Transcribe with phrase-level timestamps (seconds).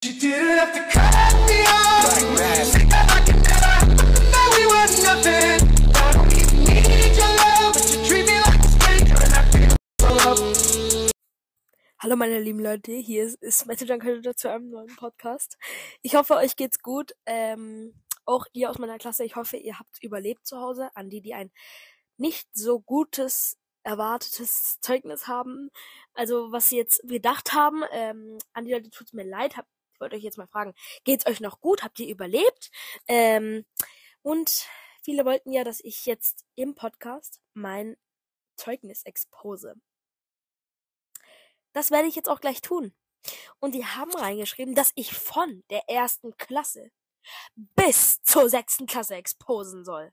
[0.00, 2.14] She didn't have to cut me off.
[2.14, 3.94] Think that I could never,
[4.30, 5.58] that we were nothing.
[5.96, 9.42] I don't even need your love, but you treat me like a stranger, and I
[9.50, 11.10] feel so up.
[11.98, 15.58] Hallo meine lieben Leute, hier ist, ist Messenger zu einem neuen Podcast.
[16.02, 17.10] Ich hoffe, euch geht's gut.
[17.26, 17.92] Ähm,
[18.24, 20.90] auch ihr aus meiner Klasse, ich hoffe, ihr habt überlebt zu Hause.
[20.94, 21.50] An die, die ein
[22.18, 25.70] nicht so gutes erwartetes Zeugnis haben,
[26.14, 29.77] also was sie jetzt gedacht haben, ähm, an die Leute tut's mir leid, hab, ich
[30.00, 30.74] wollte euch jetzt mal fragen,
[31.04, 31.82] geht's euch noch gut?
[31.82, 32.70] Habt ihr überlebt?
[33.06, 33.64] Ähm,
[34.22, 34.66] und
[35.02, 37.96] viele wollten ja, dass ich jetzt im Podcast mein
[38.56, 39.74] Zeugnis expose.
[41.72, 42.94] Das werde ich jetzt auch gleich tun.
[43.60, 46.90] Und die haben reingeschrieben, dass ich von der ersten Klasse
[47.54, 50.12] bis zur sechsten Klasse exposen soll.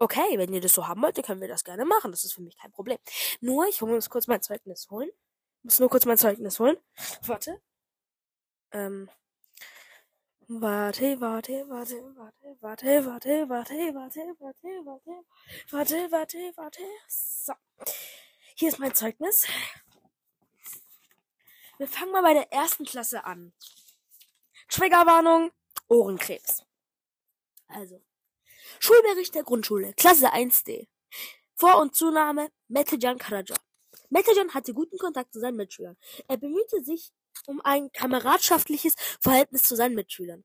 [0.00, 2.12] Okay, wenn ihr das so haben wollt, können wir das gerne machen.
[2.12, 2.98] Das ist für mich kein Problem.
[3.40, 5.10] Nur, ich muss kurz mein Zeugnis holen.
[5.58, 6.76] Ich muss nur kurz mein Zeugnis holen.
[7.22, 7.60] Warte.
[8.72, 9.10] Ähm.
[10.50, 15.24] Warte, warte, warte, warte, warte, warte, warte, warte, warte, warte,
[15.70, 16.82] warte, warte, warte.
[17.06, 17.52] So.
[18.54, 19.46] Hier ist mein Zeugnis.
[21.76, 23.52] Wir fangen mal bei der ersten Klasse an.
[24.68, 25.52] Triggerwarnung,
[25.88, 26.64] Ohrenkrebs.
[27.68, 28.02] Also.
[28.80, 30.88] Schulbericht der Grundschule, Klasse 1D.
[31.54, 33.56] Vor- und Zunahme Metejan Karaja.
[34.10, 35.96] Metejan hatte guten Kontakt zu seinen Mitschülern.
[36.26, 37.12] Er bemühte sich
[37.46, 40.44] um ein kameradschaftliches Verhältnis zu seinen Mitschülern.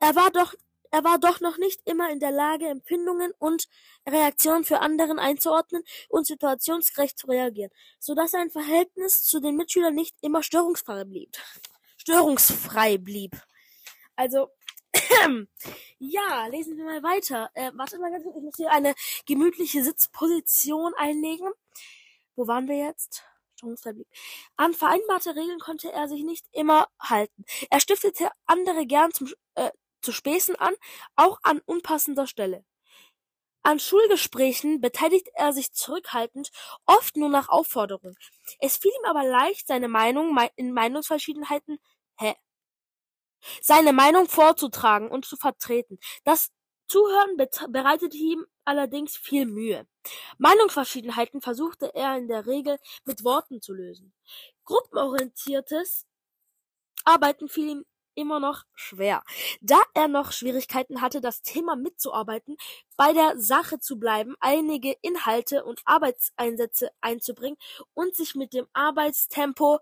[0.00, 0.54] Er war doch
[0.94, 3.66] er war doch noch nicht immer in der Lage, Empfindungen und
[4.06, 10.14] Reaktionen für anderen einzuordnen und situationsgerecht zu reagieren, so sein Verhältnis zu den Mitschülern nicht
[10.20, 11.30] immer störungsfrei blieb.
[11.96, 13.40] Störungsfrei blieb.
[14.16, 14.50] Also,
[15.98, 17.50] ja, lesen wir mal weiter.
[17.54, 21.50] Äh, warte mal ganz kurz, ich muss hier eine gemütliche Sitzposition einlegen.
[22.36, 23.24] Wo waren wir jetzt?
[23.62, 24.08] Störungsfrei blieb.
[24.56, 27.44] An vereinbarte Regeln konnte er sich nicht immer halten.
[27.70, 29.70] Er stiftete andere gern zum, äh,
[30.02, 30.74] zu Späßen an,
[31.16, 32.64] auch an unpassender Stelle.
[33.64, 36.50] An Schulgesprächen beteiligt er sich zurückhaltend,
[36.86, 38.14] oft nur nach Aufforderung.
[38.60, 41.78] Es fiel ihm aber leicht, seine Meinung mei- in Meinungsverschiedenheiten,
[42.18, 42.34] hä?
[43.60, 45.98] Seine Meinung vorzutragen und zu vertreten.
[46.24, 46.50] Das
[46.92, 47.38] Zuhören
[47.72, 49.86] bereitete ihm allerdings viel Mühe.
[50.36, 52.76] Meinungsverschiedenheiten versuchte er in der Regel
[53.06, 54.12] mit Worten zu lösen.
[54.66, 56.06] Gruppenorientiertes
[57.06, 59.22] Arbeiten fiel ihm immer noch schwer,
[59.62, 62.58] da er noch Schwierigkeiten hatte, das Thema mitzuarbeiten,
[62.98, 67.56] bei der Sache zu bleiben, einige Inhalte und Arbeitseinsätze einzubringen
[67.94, 69.78] und sich mit dem Arbeitstempo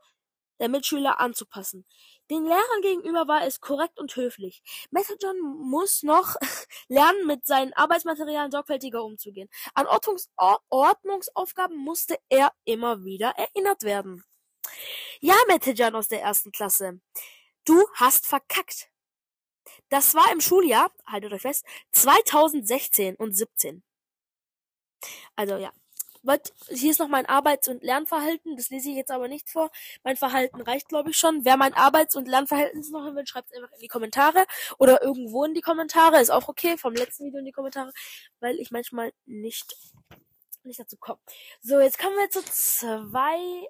[0.60, 1.84] der Mitschüler anzupassen.
[2.30, 4.62] Den Lehrern gegenüber war es korrekt und höflich.
[4.90, 6.36] Messager muss noch
[6.88, 9.48] lernen, mit seinen Arbeitsmaterialien sorgfältiger umzugehen.
[9.74, 14.24] An Ordnungs Or- Ordnungsaufgaben musste er immer wieder erinnert werden.
[15.20, 17.00] Ja, Metajan aus der ersten Klasse.
[17.64, 18.88] Du hast verkackt.
[19.88, 23.82] Das war im Schuljahr, haltet euch fest, 2016 und 17.
[25.36, 25.72] Also ja.
[26.68, 28.56] Hier ist noch mein Arbeits- und Lernverhalten.
[28.56, 29.70] Das lese ich jetzt aber nicht vor.
[30.04, 31.44] Mein Verhalten reicht, glaube ich, schon.
[31.44, 34.46] Wer mein Arbeits- und Lernverhältnis noch haben will, schreibt es einfach in die Kommentare.
[34.78, 36.20] Oder irgendwo in die Kommentare.
[36.20, 36.76] Ist auch okay.
[36.76, 37.92] Vom letzten Video in die Kommentare.
[38.40, 39.76] Weil ich manchmal nicht,
[40.62, 41.20] nicht dazu komme.
[41.62, 43.68] So, jetzt kommen wir zu 2b,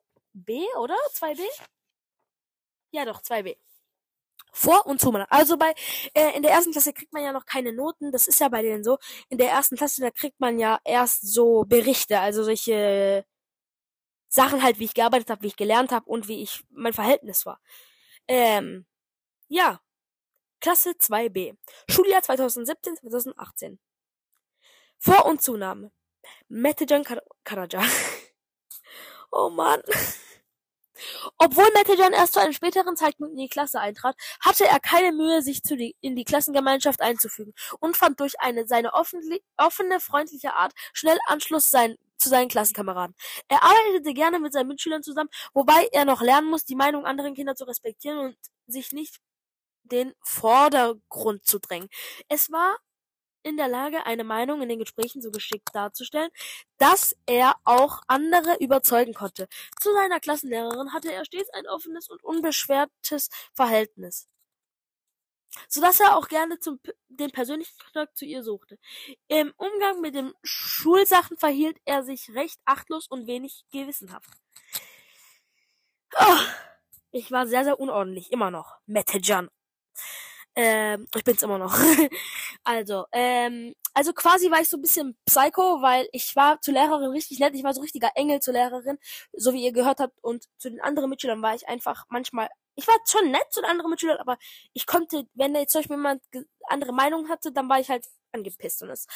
[0.79, 0.97] oder?
[1.15, 1.41] 2b?
[2.93, 3.57] Ja, doch, 2b.
[4.53, 5.31] Vor- und Zunahme.
[5.31, 5.75] Also bei
[6.15, 8.13] äh, in der ersten Klasse kriegt man ja noch keine Noten.
[8.13, 8.99] Das ist ja bei denen so.
[9.29, 13.25] In der ersten Klasse da kriegt man ja erst so Berichte, also solche
[14.29, 17.47] Sachen halt, wie ich gearbeitet habe, wie ich gelernt habe und wie ich mein Verhältnis
[17.47, 17.61] war.
[18.29, 18.87] Ähm,
[19.49, 19.81] ja,
[20.61, 21.57] Klasse 2b,
[21.89, 23.81] Schuljahr 2017 2018.
[24.99, 25.93] Vor- und Zunahme.
[26.49, 27.83] Metejan Kar Karaja.
[29.33, 29.83] oh Mann.
[31.39, 35.43] Obwohl Metejan erst zu einem späteren Zeitpunkt in die Klasse eintrat, hatte er keine Mühe,
[35.43, 40.73] sich zu die, in die Klassengemeinschaft einzufügen und fand durch eine seine offene, freundliche Art
[40.93, 43.17] schnell Anschluss sein, zu seinen Klassenkameraden.
[43.49, 47.33] Er arbeitete gerne mit seinen Mitschülern zusammen, wobei er noch lernen muss, die Meinung anderer
[47.33, 48.37] Kinder zu respektieren und
[48.67, 49.21] sich nicht
[49.85, 51.89] den Vordergrund zu drängen.
[52.29, 52.77] Es war
[53.43, 56.31] in der Lage, eine Meinung in den Gesprächen so geschickt darzustellen,
[56.79, 59.49] dass er auch andere überzeugen konnte.
[59.81, 64.29] Zu seiner Klassenlehrerin hatte er stets ein offenes und unbeschwertes Verhältnis,
[65.69, 68.79] so dass er auch gerne zum, den persönlichen Kontakt zu ihr suchte.
[69.29, 74.31] Im Umgang mit den Schulsachen verhielt er sich recht achtlos und wenig gewissenhaft.
[76.19, 76.39] Oh,
[77.13, 78.79] ich war sehr, sehr unordentlich, immer noch.
[78.87, 79.51] Mettejan.
[80.57, 81.77] Ähm, ich bin's immer noch.
[82.65, 87.11] also, ähm, also quasi war ich so ein bisschen Psycho, weil ich war zur Lehrerin
[87.11, 87.55] richtig nett.
[87.55, 88.99] Ich war so richtiger Engel zur Lehrerin,
[89.33, 90.19] so wie ihr gehört habt.
[90.23, 93.71] Und zu den anderen Mitschülern war ich einfach manchmal ich war schon nett zu den
[93.71, 94.39] anderen Mitschülern, aber
[94.73, 96.23] ich konnte, wenn da jetzt zum Beispiel jemand
[96.69, 99.07] andere Meinung hatte, dann war ich halt angepisst und das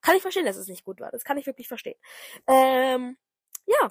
[0.00, 1.10] kann ich verstehen, dass es nicht gut war.
[1.10, 1.98] Das kann ich wirklich verstehen.
[2.46, 3.16] Ähm,
[3.66, 3.90] ja,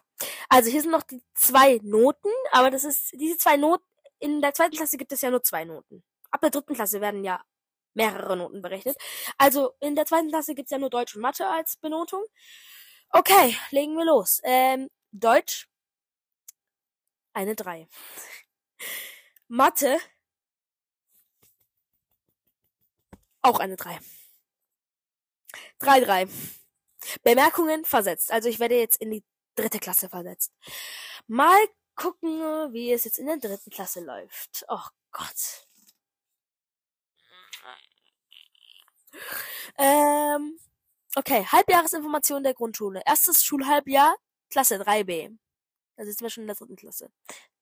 [0.50, 3.86] also hier sind noch die zwei Noten, aber das ist diese zwei Noten.
[4.20, 6.04] In der zweiten Klasse gibt es ja nur zwei Noten.
[6.32, 7.44] Ab der dritten Klasse werden ja
[7.94, 8.98] mehrere Noten berechnet.
[9.38, 12.24] Also in der zweiten Klasse gibt's ja nur Deutsch und Mathe als Benotung.
[13.10, 14.40] Okay, legen wir los.
[14.44, 15.68] Ähm, Deutsch
[17.34, 17.88] eine 3.
[19.48, 20.00] Mathe
[23.42, 24.00] auch eine 3.
[25.80, 26.28] 3, 3.
[27.24, 28.32] Bemerkungen versetzt.
[28.32, 29.24] Also ich werde jetzt in die
[29.56, 30.54] dritte Klasse versetzt.
[31.28, 31.60] Mal
[31.96, 32.40] gucken,
[32.74, 34.66] wie es jetzt in der dritten Klasse läuft.
[34.70, 35.68] Oh Gott.
[39.78, 40.60] Ähm,
[41.16, 43.02] okay, Halbjahresinformation der Grundschule.
[43.06, 44.16] Erstes Schulhalbjahr,
[44.50, 45.38] Klasse 3b.
[45.98, 47.12] Da sitzen wir schon in der dritten Klasse.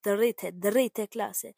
[0.01, 1.53] Dritte, dritte Klasse.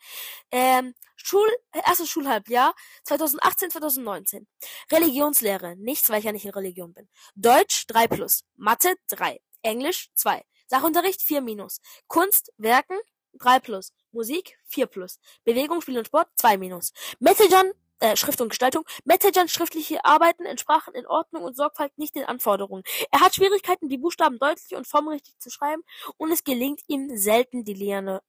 [0.49, 2.73] Ähm, Schul, erstes Schulhalbjahr
[3.03, 4.47] 2018, 2019.
[4.91, 7.07] Religionslehre, nichts, weil ich ja nicht in Religion bin.
[7.35, 8.43] Deutsch 3 plus.
[8.55, 9.39] Mathe 3.
[9.61, 10.43] Englisch 2.
[10.67, 11.81] Sachunterricht 4 minus.
[12.07, 12.97] Kunst, Werken
[13.33, 13.93] 3 plus.
[14.11, 15.19] Musik 4 plus.
[15.43, 16.93] Bewegung, Spiel und Sport 2 minus.
[17.19, 18.85] Metajan, äh, Schrift und Gestaltung.
[19.05, 22.83] Metajan schriftliche Arbeiten entsprachen in Ordnung und Sorgfalt nicht den Anforderungen.
[23.11, 25.83] Er hat Schwierigkeiten, die Buchstaben deutlich und formrichtig zu schreiben
[26.17, 27.73] und es gelingt ihm selten, die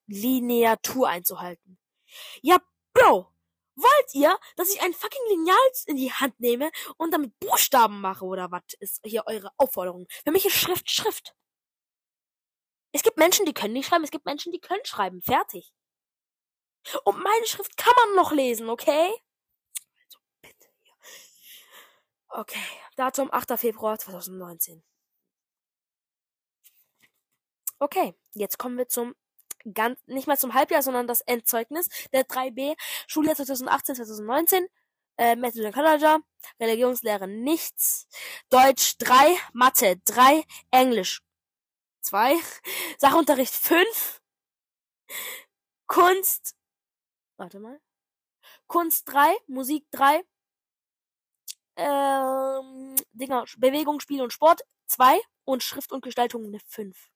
[0.06, 1.78] Lineatur einzuhalten.
[2.42, 2.58] Ja,
[2.94, 3.32] Bro,
[3.74, 8.24] wollt ihr, dass ich ein fucking Lineal in die Hand nehme und damit Buchstaben mache
[8.24, 10.06] oder was ist hier eure Aufforderung?
[10.24, 11.34] Für mich ist Schrift Schrift.
[12.92, 15.22] Es gibt Menschen, die können nicht schreiben, es gibt Menschen, die können schreiben.
[15.22, 15.72] Fertig.
[17.04, 19.12] Und meine Schrift kann man noch lesen, okay?
[20.04, 20.94] Also bitte hier.
[22.34, 22.64] Okay,
[22.96, 23.58] Datum 8.
[23.58, 24.82] Februar 2019.
[27.78, 29.14] Okay, jetzt kommen wir zum
[29.74, 32.74] ganz nicht mal zum Halbjahr, sondern das Endzeugnis der 3b
[33.06, 34.66] Schuljahr 2018 2019.
[35.18, 36.20] Äh, Method and College,
[36.58, 38.08] Religionslehre nichts,
[38.48, 41.20] Deutsch 3, Mathe 3, Englisch
[42.00, 42.34] 2,
[42.98, 44.22] Sachunterricht 5,
[45.86, 46.56] Kunst,
[47.36, 47.78] warte mal,
[48.68, 50.24] Kunst 3, Musik 3,
[51.76, 57.12] ähm, Dinger, Bewegung, Spiel und Sport 2 und Schrift und Gestaltung eine 5.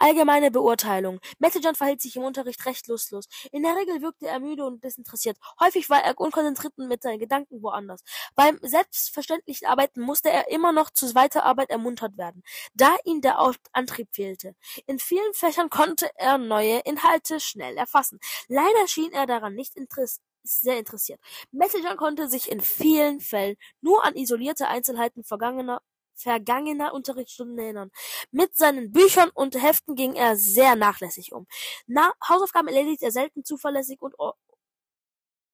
[0.00, 1.18] Allgemeine Beurteilung.
[1.40, 3.26] Metajan verhielt sich im Unterricht recht lustlos.
[3.50, 5.36] In der Regel wirkte er müde und desinteressiert.
[5.58, 8.04] Häufig war er unkonzentriert und mit seinen Gedanken woanders.
[8.36, 12.44] Beim selbstverständlichen Arbeiten musste er immer noch zur Weiterarbeit ermuntert werden,
[12.74, 13.38] da ihm der
[13.72, 14.54] Antrieb fehlte.
[14.86, 18.20] In vielen Fächern konnte er neue Inhalte schnell erfassen.
[18.46, 21.20] Leider schien er daran nicht interess sehr interessiert.
[21.52, 25.80] Metajan konnte sich in vielen Fällen nur an isolierte Einzelheiten vergangener
[26.14, 27.90] vergangener Unterrichtsstunden erinnern.
[28.32, 31.46] Mit seinen Büchern und Heften ging er sehr nachlässig um.
[31.86, 34.14] Na, Hausaufgaben erledigt er selten zuverlässig und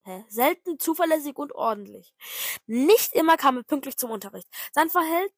[0.06, 0.25] Hä?
[0.29, 2.12] selten zuverlässig und ordentlich.
[2.67, 4.49] Nicht immer kam er pünktlich zum Unterricht.
[4.73, 5.32] Sein Verhältnis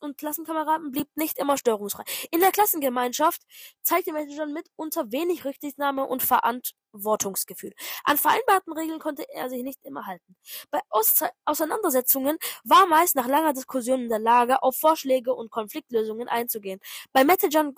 [0.00, 2.04] und Klassenkameraden blieb nicht immer störungsfrei.
[2.30, 3.42] In der Klassengemeinschaft
[3.82, 7.72] zeigte Manager mitunter wenig Rücksichtnahme und Verantwortungsgefühl.
[8.04, 10.36] An vereinbarten Regeln konnte er sich nicht immer halten.
[10.70, 16.28] Bei Ausze Auseinandersetzungen war meist nach langer Diskussion in der Lage, auf Vorschläge und Konfliktlösungen
[16.28, 16.80] einzugehen.
[17.12, 17.74] Bei Metajan,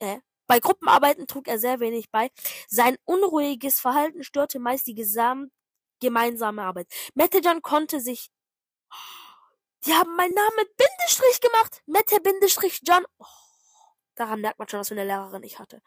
[0.00, 2.30] äh, bei Gruppenarbeiten trug er sehr wenig bei.
[2.68, 5.50] Sein unruhiges Verhalten störte meist die gesamt
[6.00, 6.88] gemeinsame Arbeit.
[7.14, 8.30] Metajan konnte sich
[9.86, 11.82] die haben meinen Namen mit Bindestrich gemacht.
[11.86, 13.04] Mette Bindestrich John.
[13.18, 13.26] Oh,
[14.14, 15.82] daran merkt man schon, was für eine Lehrerin ich hatte.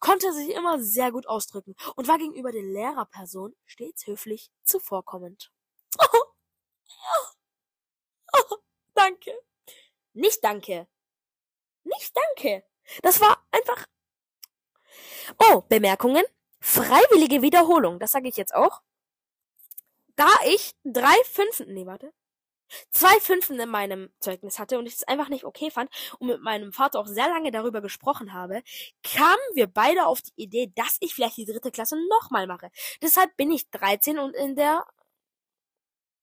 [0.00, 5.50] Konnte sich immer sehr gut ausdrücken und war gegenüber der Lehrerperson stets höflich zuvorkommend.
[5.98, 6.24] Oh,
[8.94, 9.32] danke.
[10.12, 10.86] Nicht danke.
[11.84, 12.64] Nicht danke.
[13.02, 13.86] Das war einfach.
[15.38, 16.24] Oh, Bemerkungen.
[16.60, 17.98] Freiwillige Wiederholung.
[17.98, 18.82] Das sage ich jetzt auch.
[20.14, 22.12] Da ich drei Fünfen, nee, warte,
[22.90, 26.40] zwei Fünfen in meinem Zeugnis hatte und ich es einfach nicht okay fand und mit
[26.42, 28.62] meinem Vater auch sehr lange darüber gesprochen habe,
[29.02, 32.70] kamen wir beide auf die Idee, dass ich vielleicht die dritte Klasse nochmal mache.
[33.02, 34.86] Deshalb bin ich 13 und in der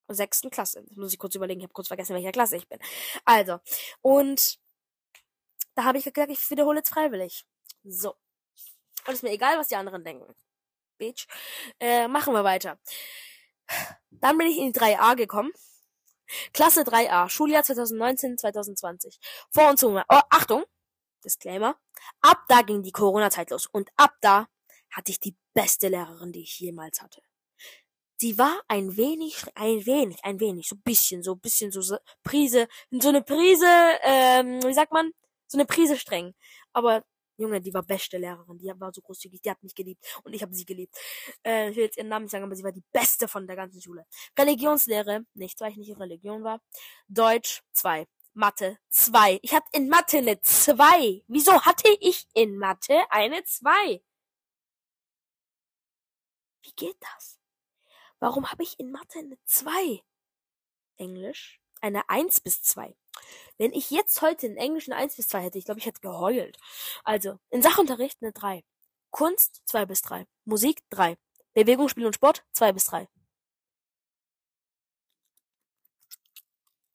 [0.07, 0.83] sechsten Klasse.
[0.87, 2.79] Das muss ich kurz überlegen, ich habe kurz vergessen, in welcher Klasse ich bin.
[3.25, 3.59] Also,
[4.01, 4.59] und
[5.75, 7.45] da habe ich gesagt, ich wiederhole jetzt freiwillig.
[7.83, 8.15] So.
[9.07, 10.35] Und ist mir egal, was die anderen denken.
[10.97, 11.27] Bitch.
[11.79, 12.79] Äh, machen wir weiter.
[14.11, 15.51] Dann bin ich in die 3a gekommen.
[16.53, 19.17] Klasse 3a, Schuljahr 2019-2020.
[19.51, 19.89] Vor und zu.
[19.89, 20.63] Oh, Achtung!
[21.23, 21.77] Disclaimer.
[22.21, 23.67] Ab da ging die Corona-Zeit los.
[23.67, 24.47] Und ab da
[24.91, 27.21] hatte ich die beste Lehrerin, die ich jemals hatte.
[28.17, 33.09] Sie war ein wenig, ein wenig, ein wenig, so bisschen, so bisschen, so Prise, so
[33.09, 33.65] eine Prise,
[34.03, 35.11] ähm, wie sagt man?
[35.47, 36.33] So eine Prise streng.
[36.73, 37.03] Aber
[37.39, 38.57] Junge, die war beste Lehrerin.
[38.57, 40.95] Die war so großzügig, die hat mich geliebt und ich habe sie geliebt.
[41.43, 43.55] Äh, ich will jetzt ihren Namen nicht sagen, aber sie war die beste von der
[43.55, 44.05] ganzen Schule.
[44.37, 46.61] Religionslehre, nicht, weil ich nicht in Religion war.
[47.07, 48.07] Deutsch, zwei.
[48.33, 49.39] Mathe, zwei.
[49.41, 51.23] Ich hatte in Mathe eine zwei.
[51.27, 54.01] Wieso hatte ich in Mathe eine zwei?
[56.63, 57.39] Wie geht das?
[58.19, 60.03] Warum habe ich in Mathe eine zwei?
[60.97, 62.95] Englisch, eine eins bis zwei.
[63.57, 66.01] Wenn ich jetzt heute in Englisch eine 1 bis 2 hätte, ich glaube, ich hätte
[66.01, 66.57] geheult.
[67.03, 68.63] Also, in Sachunterricht eine 3.
[69.11, 70.25] Kunst 2 bis 3.
[70.45, 71.17] Musik 3.
[71.53, 73.07] Bewegung, Spiel und Sport 2 bis 3.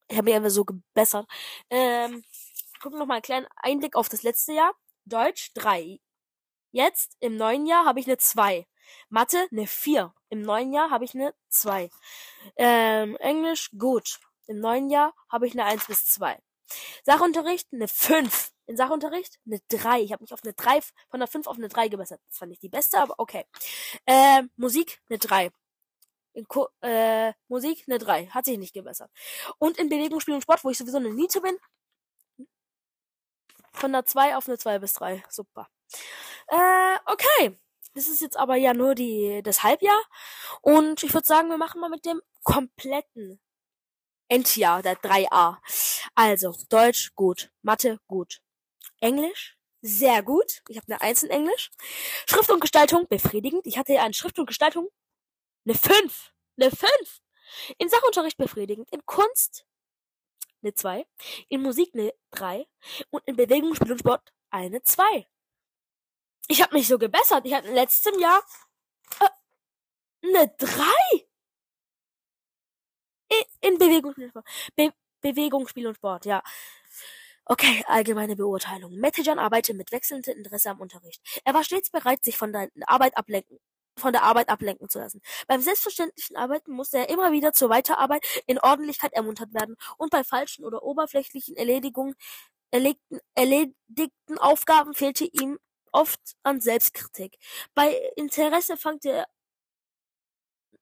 [0.09, 1.27] Ich habe mich einfach so gebessert.
[1.71, 2.25] Ähm,
[2.81, 4.73] gucken noch mal einen kleinen Einblick auf das letzte Jahr.
[5.05, 6.01] Deutsch 3.
[6.71, 8.67] Jetzt, im neuen Jahr, habe ich eine 2.
[9.09, 10.15] Mathe eine 4.
[10.31, 11.91] Im neuen Jahr habe ich eine 2.
[12.57, 14.21] Ähm, Englisch gut.
[14.47, 16.39] Im neuen Jahr habe ich eine 1 bis 2.
[17.05, 18.53] Sachunterricht eine 5.
[18.67, 20.01] In Sachunterricht eine 3.
[20.01, 22.21] Ich habe mich auf eine 3, von der 5 auf eine 3 gebessert.
[22.29, 23.45] Das fand ich die beste, aber okay.
[24.07, 25.51] Äh, Musik eine 3.
[26.33, 28.29] In Ko äh, Musik eine 3.
[28.29, 29.11] Hat sich nicht gebessert.
[29.59, 31.57] Und in Bewegung, Spiel und Sport, wo ich sowieso eine Niete bin,
[33.73, 35.23] von der 2 auf eine 2 bis 3.
[35.29, 35.69] Super.
[36.49, 37.59] Äh, okay.
[37.95, 40.01] Das ist jetzt aber ja nur die, das Halbjahr.
[40.63, 43.41] Und ich würde sagen, wir machen mal mit dem kompletten
[44.29, 45.59] Endjahr, der 3a.
[46.15, 48.41] Also, Deutsch gut, Mathe gut.
[49.01, 50.63] Englisch sehr gut.
[50.69, 51.71] Ich habe eine 1 in Englisch.
[52.27, 53.67] Schrift und Gestaltung befriedigend.
[53.67, 54.89] Ich hatte ja an Schrift und Gestaltung
[55.67, 56.33] eine 5.
[56.59, 57.21] Eine 5.
[57.77, 58.91] In Sachunterricht befriedigend.
[58.91, 59.67] In Kunst
[60.63, 61.07] eine 2.
[61.49, 62.67] In Musik eine 3.
[63.11, 65.29] Und in Bewegung, Spiel und Sport eine 2.
[66.49, 67.45] Ich habe mich so gebessert.
[67.45, 68.43] Ich hatte im letzten Jahr
[69.21, 71.24] äh, eine 3
[73.65, 74.47] in Bewegung, Spiel und Sport.
[74.77, 74.91] Be
[75.23, 76.43] Bewegung, Spiel und Sport, ja.
[77.47, 78.95] Okay, allgemeine Beurteilung.
[78.99, 81.21] Mettejan arbeitet mit wechselndem Interesse am Unterricht.
[81.45, 83.59] Er war stets bereit, sich von der Arbeit ablenken,
[83.99, 85.21] von der Arbeit ablenken zu lassen.
[85.47, 90.25] Beim selbstverständlichen Arbeiten musste er immer wieder zur Weiterarbeit in Ordentlichkeit ermuntert werden und bei
[90.25, 92.15] falschen oder oberflächlichen Erledigungen,
[92.71, 95.59] erlegten, erledigten Aufgaben fehlte ihm
[95.93, 97.39] oft an Selbstkritik.
[97.75, 99.27] Bei Interesse fangte er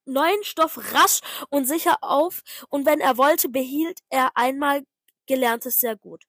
[0.04, 4.82] neuen Stoff rasch und sicher auf und wenn er wollte, behielt er einmal
[5.26, 6.24] Gelerntes sehr gut.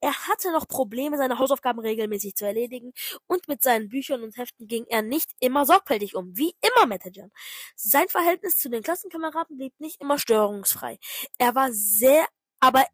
[0.00, 2.92] Er hatte noch Probleme, seine Hausaufgaben regelmäßig zu erledigen
[3.26, 7.32] und mit seinen Büchern und Heften ging er nicht immer sorgfältig um, wie immer Metagen.
[7.74, 10.98] Sein Verhältnis zu den Klassenkameraden blieb nicht immer störungsfrei.
[11.38, 12.26] Er war sehr,
[12.60, 12.84] aber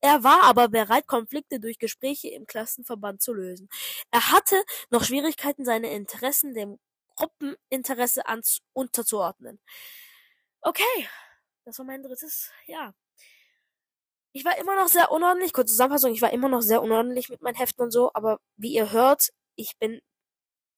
[0.00, 3.68] er war aber bereit, Konflikte durch Gespräche im Klassenverband zu lösen.
[4.12, 6.78] Er hatte noch Schwierigkeiten, seine Interessen dem
[7.18, 9.60] Gruppeninteresse ans unterzuordnen.
[10.60, 11.08] Okay,
[11.64, 12.94] das war mein drittes Jahr.
[14.32, 17.42] Ich war immer noch sehr unordentlich, kurze Zusammenfassung, ich war immer noch sehr unordentlich mit
[17.42, 20.00] meinen Heften und so, aber wie ihr hört, ich bin,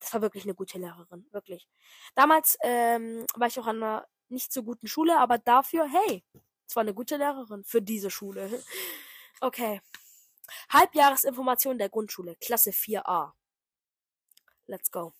[0.01, 1.69] das war wirklich eine gute Lehrerin, wirklich.
[2.15, 6.25] Damals ähm, war ich auch an einer nicht so guten Schule, aber dafür, hey,
[6.67, 8.63] es war eine gute Lehrerin für diese Schule.
[9.43, 9.81] Okay.
[10.69, 13.33] Halbjahresinformation der Grundschule, Klasse 4a.
[14.67, 15.15] Let's go.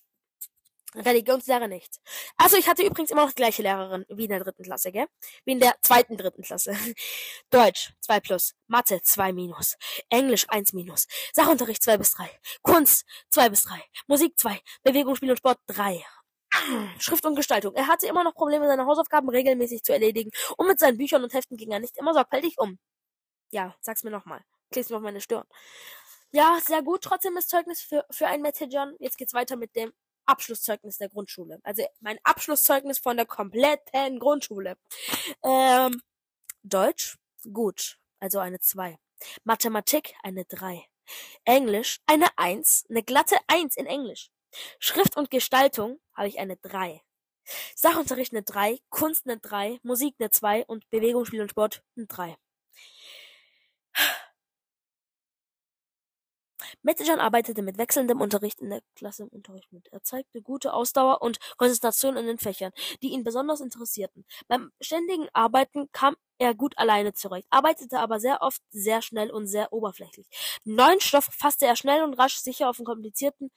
[0.95, 1.99] Religionslehre nicht.
[2.37, 5.07] Also ich hatte übrigens immer noch die gleiche Lehrerin wie in der dritten Klasse, gell?
[5.45, 6.75] Wie in der zweiten dritten Klasse.
[7.49, 9.77] Deutsch 2 plus, Mathe 2 minus,
[10.09, 12.29] Englisch 1 minus, Sachunterricht 2 bis 3,
[12.61, 16.03] Kunst 2 bis 3, Musik 2, Bewegung, Spiel und Sport 3.
[16.99, 17.73] Schrift und Gestaltung.
[17.75, 21.33] Er hatte immer noch Probleme, seine Hausaufgaben regelmäßig zu erledigen und mit seinen Büchern und
[21.33, 22.77] Heften ging er nicht immer sorgfältig um.
[23.51, 24.43] Ja, sag's mir nochmal.
[24.71, 25.45] Kleb's mir auf meine Stirn.
[26.31, 27.03] Ja, sehr gut.
[27.03, 28.95] Trotzdem ist Zeugnis für, für ein Metajon.
[28.99, 29.93] Jetzt geht's weiter mit dem
[30.31, 31.59] Abschlusszeugnis der Grundschule.
[31.63, 34.77] Also mein Abschlusszeugnis von der kompletten Grundschule.
[35.43, 36.01] Ähm,
[36.63, 37.17] Deutsch,
[37.51, 38.97] gut, also eine 2.
[39.43, 40.83] Mathematik, eine 3.
[41.43, 44.29] Englisch, eine 1, eine glatte 1 in Englisch.
[44.79, 47.01] Schrift und Gestaltung habe ich eine 3.
[47.75, 52.07] Sachunterricht eine 3, Kunst eine 3, Musik eine 2 und Bewegung, Spiel und Sport eine
[52.07, 52.37] 3.
[56.83, 59.87] Mettejan arbeitete mit wechselndem Unterricht in der Klasse im Unterricht mit.
[59.91, 62.71] Er zeigte gute Ausdauer und Konzentration in den Fächern,
[63.01, 64.25] die ihn besonders interessierten.
[64.47, 69.47] Beim ständigen Arbeiten kam er gut alleine zurecht, arbeitete aber sehr oft sehr schnell und
[69.47, 70.27] sehr oberflächlich.
[70.63, 73.51] Neuen Stoff fasste er schnell und rasch sicher auf komplizierten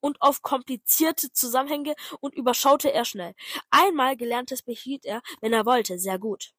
[0.00, 3.34] und auf komplizierte Zusammenhänge und überschaute er schnell.
[3.70, 6.52] Einmal gelerntes behielt er, wenn er wollte, sehr gut.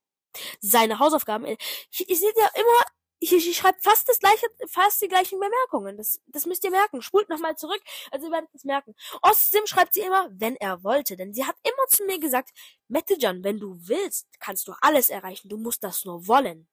[0.60, 2.86] Seine Hausaufgaben, ich, ich sehe ja immer
[3.20, 5.98] ich, ich schreibe fast das gleiche, fast die gleichen Bemerkungen.
[5.98, 7.02] Das, das müsst ihr merken.
[7.02, 7.82] Spult nochmal zurück,
[8.12, 8.96] also ihr werdet es merken.
[9.22, 12.52] Ossim schreibt sie immer, wenn er wollte, denn sie hat immer zu mir gesagt,
[12.88, 15.50] Mettejan, wenn du willst, kannst du alles erreichen.
[15.50, 16.68] Du musst das nur wollen.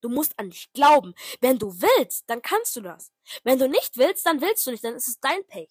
[0.00, 1.14] Du musst an dich glauben.
[1.40, 3.12] Wenn du willst, dann kannst du das.
[3.44, 5.70] Wenn du nicht willst, dann willst du nicht, dann ist es dein Pech.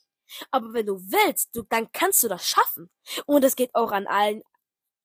[0.51, 2.89] Aber wenn du willst, du, dann kannst du das schaffen.
[3.25, 4.41] Und es geht auch an allen,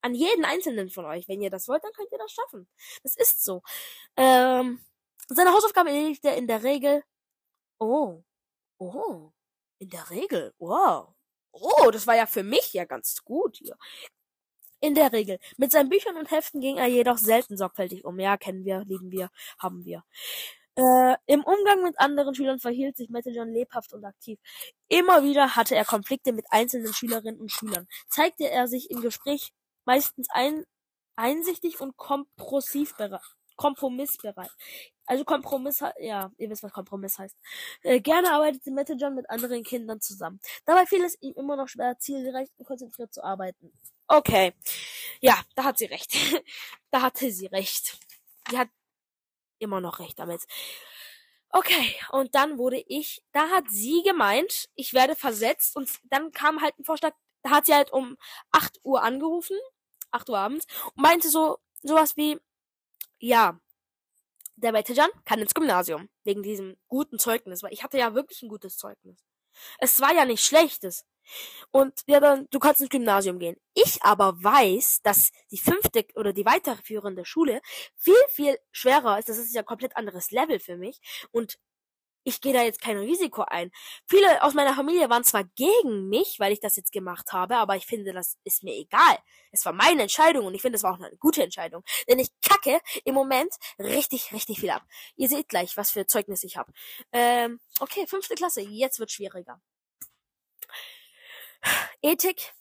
[0.03, 1.27] an jeden einzelnen von euch.
[1.29, 2.69] Wenn ihr das wollt, dann könnt ihr das schaffen.
[3.03, 3.63] Das ist so.
[4.17, 4.81] Ähm,
[5.28, 7.02] seine Hausaufgabe erledigt er in der Regel.
[7.78, 8.23] Oh.
[8.78, 9.30] Oh.
[9.78, 10.54] In der Regel.
[10.59, 11.14] Wow.
[11.52, 13.76] Oh, das war ja für mich ja ganz gut hier.
[14.80, 15.38] In der Regel.
[15.56, 18.21] Mit seinen Büchern und Heften ging er jedoch selten sorgfältig um.
[18.21, 20.04] Ja, kennen wir, lieben wir, haben wir.
[20.76, 24.38] Äh, Im Umgang mit anderen Schülern verhielt sich Metal John lebhaft und aktiv.
[24.88, 27.87] Immer wieder hatte er Konflikte mit einzelnen Schülerinnen und Schülern.
[28.11, 29.52] Zeigte er sich im Gespräch
[29.87, 30.64] meistens ein,
[31.16, 33.36] einsichtig und kompressivbereit.
[33.57, 34.51] Kompromissbereit.
[35.07, 37.37] Also Kompromiss, ja, ihr wisst, was Kompromiss heißt.
[37.83, 40.41] Äh, gerne arbeitete Metal John mit anderen Kindern zusammen.
[40.65, 43.73] Dabei fiel es ihm immer noch schwer, zielgerecht und konzentriert zu arbeiten.
[44.09, 44.53] Okay.
[45.21, 46.13] Ja, da hat sie recht.
[46.91, 47.99] da hatte sie recht.
[48.51, 48.69] Die hat
[49.59, 50.43] immer noch recht damit.
[51.51, 56.61] Okay, und dann wurde ich, da hat sie gemeint, ich werde versetzt und dann kam
[56.61, 58.19] halt ein Vorschlag, da hat sie halt um
[58.53, 59.57] 8 Uhr angerufen,
[60.11, 62.39] 8 Uhr abends, und meinte so, sowas wie,
[63.18, 63.58] ja,
[64.56, 68.49] der Bettejan kann ins Gymnasium, wegen diesem guten Zeugnis, weil ich hatte ja wirklich ein
[68.49, 69.18] gutes Zeugnis.
[69.78, 71.04] Es war ja nicht schlechtes.
[71.70, 73.56] Und ja, dann, du kannst ins Gymnasium gehen.
[73.75, 77.61] Ich aber weiß, dass die fünfte oder die weiterführende Schule
[77.96, 79.28] viel, viel schwerer ist.
[79.28, 81.00] Das ist ja ein komplett anderes Level für mich.
[81.32, 81.58] Und
[82.26, 83.71] ich gehe da jetzt kein Risiko ein.
[84.04, 87.76] Viele aus meiner Familie waren zwar gegen mich, weil ich das jetzt gemacht habe, aber
[87.76, 89.16] ich finde, das ist mir egal.
[89.52, 91.85] Es war meine Entscheidung und ich finde, es war auch eine gute Entscheidung.
[92.09, 94.83] Denn ich kacke im Moment richtig, richtig viel ab.
[95.14, 96.73] Ihr seht gleich, was für Zeugnis ich habe.
[97.12, 99.61] Ähm, okay, fünfte Klasse, jetzt wird schwieriger.
[102.02, 102.52] Ethik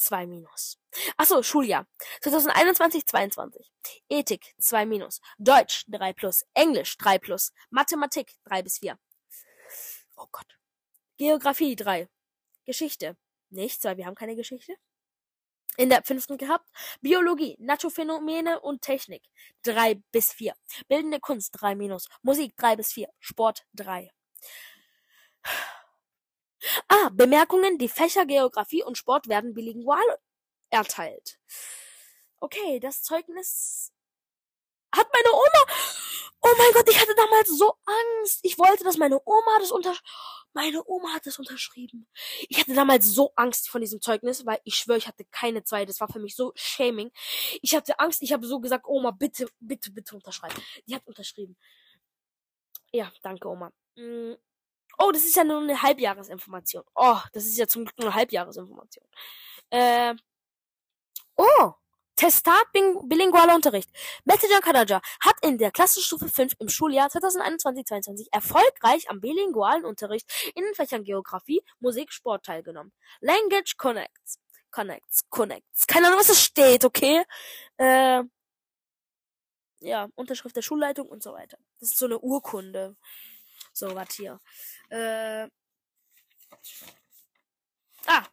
[0.00, 0.78] 2 minus.
[1.16, 1.86] Achso, Schuljahr.
[2.22, 3.70] 2021, 22.
[4.08, 5.20] Ethik 2 minus.
[5.38, 6.44] Deutsch 3 plus.
[6.54, 7.52] Englisch 3 plus.
[7.70, 8.98] Mathematik 3 bis 4.
[10.16, 10.58] Oh Gott.
[11.16, 12.08] Geografie 3.
[12.64, 13.16] Geschichte.
[13.50, 14.74] Nichts, weil wir haben keine Geschichte.
[15.76, 16.68] In der fünften gehabt.
[17.00, 19.22] Biologie, Naturphänomene und Technik
[19.62, 20.54] 3 bis 4.
[20.88, 22.08] Bildende Kunst 3 minus.
[22.22, 23.08] Musik 3 bis 4.
[23.18, 24.10] Sport 3.
[26.88, 30.04] Ah, Bemerkungen, die Fächer Geografie und Sport werden bilingual
[30.70, 31.38] erteilt.
[32.40, 33.92] Okay, das Zeugnis
[34.94, 35.72] hat meine Oma.
[36.42, 38.40] Oh mein Gott, ich hatte damals so Angst.
[38.42, 39.94] Ich wollte, dass meine Oma das unter
[40.52, 42.08] meine Oma hat das unterschrieben.
[42.48, 45.84] Ich hatte damals so Angst von diesem Zeugnis, weil ich schwöre, ich hatte keine zwei.
[45.84, 47.12] Das war für mich so shaming.
[47.62, 48.22] Ich hatte Angst.
[48.22, 50.60] Ich habe so gesagt, Oma, bitte, bitte, bitte unterschreiben.
[50.86, 51.56] Die hat unterschrieben.
[52.92, 53.72] Ja, danke, Oma.
[53.96, 54.34] Mm.
[55.02, 56.84] Oh, das ist ja nur eine Halbjahresinformation.
[56.94, 59.06] Oh, das ist ja zum Glück nur eine Halbjahresinformation.
[59.70, 60.14] Äh,
[61.36, 61.72] oh,
[62.16, 63.88] Testat bilingualer Unterricht.
[64.24, 70.64] Metajan Kadaja hat in der Klassenstufe 5 im Schuljahr 2021-22 erfolgreich am bilingualen Unterricht in
[70.64, 72.92] den Fächern Geografie, Musik, Sport teilgenommen.
[73.20, 74.38] Language Connects.
[74.70, 75.86] Connects, Connects.
[75.86, 77.24] Keine Ahnung, was das steht, okay?
[77.78, 78.22] Äh,
[79.80, 81.56] ja, Unterschrift der Schulleitung und so weiter.
[81.80, 82.96] Das ist so eine Urkunde.
[83.80, 84.38] So, was hier.
[84.90, 85.48] Äh,
[88.06, 88.26] ah.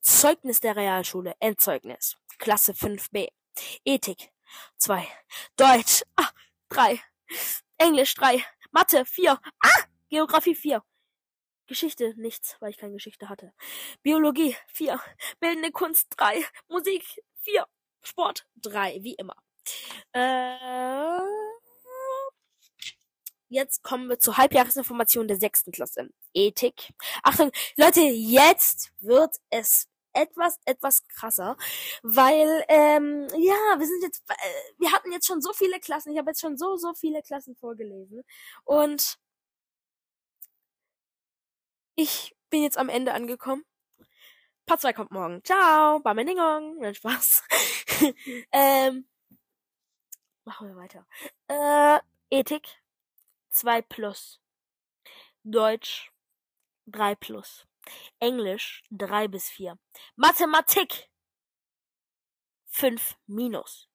[0.00, 1.34] Zeugnis der Realschule.
[1.40, 2.16] Endzeugnis.
[2.38, 3.26] Klasse 5b.
[3.84, 4.30] Ethik
[4.76, 5.04] 2.
[5.56, 6.30] Deutsch ah,
[6.68, 7.00] 3.
[7.76, 8.44] Englisch 3.
[8.70, 9.32] Mathe 4.
[9.32, 9.84] Ah!
[10.10, 10.80] Geografie 4.
[11.66, 13.52] Geschichte nichts, weil ich keine Geschichte hatte.
[14.02, 15.00] Biologie 4.
[15.40, 16.44] Bildende Kunst 3.
[16.68, 17.02] Musik
[17.40, 17.66] 4.
[18.00, 19.34] Sport 3, wie immer.
[20.12, 21.45] Äh,
[23.48, 26.08] jetzt kommen wir zur Halbjahresinformation der sechsten Klasse.
[26.34, 26.92] Ethik.
[27.22, 31.56] Achtung, Leute, jetzt wird es etwas, etwas krasser,
[32.02, 34.34] weil, ähm, ja, wir sind jetzt, äh,
[34.78, 37.54] wir hatten jetzt schon so viele Klassen, ich habe jetzt schon so, so viele Klassen
[37.56, 38.24] vorgelesen
[38.64, 39.18] und
[41.96, 43.64] ich bin jetzt am Ende angekommen.
[44.66, 45.42] Part 2 kommt morgen.
[45.44, 46.78] Ciao, Bameningong.
[46.78, 47.44] Nein, Spaß.
[48.52, 49.06] ähm,
[50.44, 51.06] machen wir weiter.
[51.48, 52.66] Äh, Ethik
[53.56, 54.40] 2 plus.
[55.44, 56.12] Deutsch
[56.86, 57.66] 3 plus.
[58.20, 59.78] Englisch 3 bis 4.
[60.16, 61.08] Mathematik
[62.66, 63.88] 5 minus.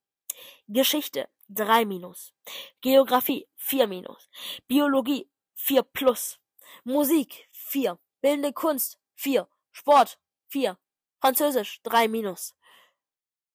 [0.67, 2.33] Geschichte 3 minus.
[2.81, 4.29] Geografie 4 minus.
[4.67, 6.39] Biologie 4 plus.
[6.83, 7.99] Musik 4.
[8.21, 9.47] Bildende Kunst 4.
[9.71, 10.77] Sport 4.
[11.19, 12.55] Französisch 3 minus.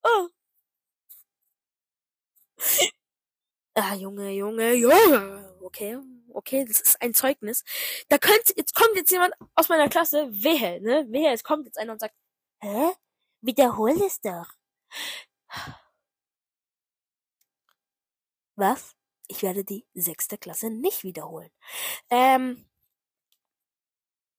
[0.03, 0.29] Oh.
[3.79, 5.46] Ah, Junge, Junge, Junge.
[5.67, 5.97] Okay,
[6.33, 7.63] okay, das ist ein Zeugnis.
[8.09, 11.05] Da könnte, jetzt kommt jetzt jemand aus meiner Klasse, wehe, ne?
[11.09, 12.15] Wehe, es kommt jetzt einer und sagt,
[12.61, 12.91] hä?
[13.41, 14.47] Wiederhol es doch.
[18.55, 18.97] Was?
[19.27, 21.49] ich werde die sechste Klasse nicht wiederholen.
[22.09, 22.65] Ähm,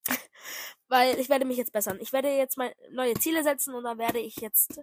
[0.88, 1.98] weil ich werde mich jetzt bessern.
[2.00, 4.80] Ich werde jetzt mal neue Ziele setzen und dann werde ich jetzt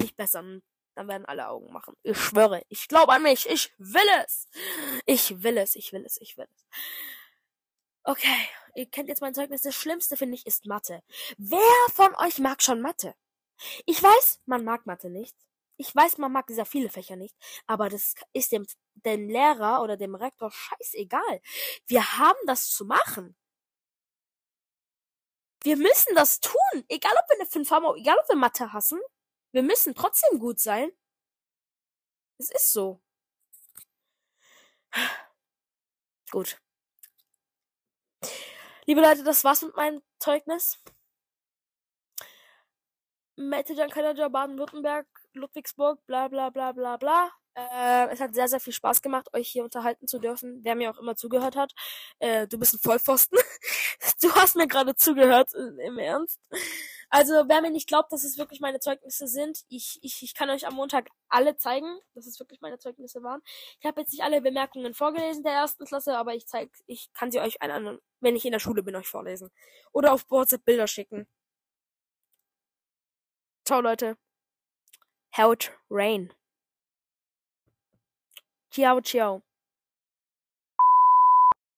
[0.00, 0.62] mich bessern.
[0.96, 1.94] Dann werden alle Augen machen.
[2.02, 2.62] Ich schwöre.
[2.68, 3.48] Ich glaube an mich.
[3.48, 4.48] Ich will es.
[5.04, 5.76] Ich will es.
[5.76, 6.20] Ich will es.
[6.20, 6.66] Ich will es.
[8.02, 8.48] Okay.
[8.74, 9.62] Ihr kennt jetzt mein Zeugnis.
[9.62, 11.02] Das Schlimmste, finde ich, ist Mathe.
[11.38, 11.60] Wer
[11.94, 13.14] von euch mag schon Mathe?
[13.84, 15.36] Ich weiß, man mag Mathe nicht.
[15.78, 19.98] Ich weiß, man mag sehr viele Fächer nicht, aber das ist dem, dem Lehrer oder
[19.98, 21.42] dem Rektor scheißegal.
[21.86, 23.36] Wir haben das zu machen.
[25.62, 26.84] Wir müssen das tun.
[26.88, 29.00] Egal, ob wir eine 5 haben, egal, ob wir Mathe hassen.
[29.56, 30.92] Wir müssen trotzdem gut sein.
[32.36, 33.00] Es ist so.
[36.30, 36.60] Gut.
[38.84, 40.78] Liebe Leute, das war's mit meinem Zeugnis.
[43.36, 47.32] Mette Kanada, Baden-Württemberg, Ludwigsburg, bla bla bla bla bla.
[47.54, 50.90] Äh, es hat sehr, sehr viel Spaß gemacht, euch hier unterhalten zu dürfen, wer mir
[50.90, 51.72] auch immer zugehört hat.
[52.18, 53.38] Äh, du bist ein Vollpfosten.
[54.20, 56.42] du hast mir gerade zugehört, im Ernst.
[57.08, 60.50] Also, wer mir nicht glaubt, dass es wirklich meine Zeugnisse sind, ich, ich, ich kann
[60.50, 63.42] euch am Montag alle zeigen, dass es wirklich meine Zeugnisse waren.
[63.80, 67.30] Ich habe jetzt nicht alle Bemerkungen vorgelesen der ersten Klasse, aber ich zeig, ich kann
[67.30, 69.50] sie euch einen, wenn ich in der Schule bin, euch vorlesen.
[69.92, 71.26] Oder auf WhatsApp Bilder schicken.
[73.64, 74.16] Ciao, Leute.
[75.36, 76.32] Haut Rain.
[78.70, 79.45] Ciao, ciao.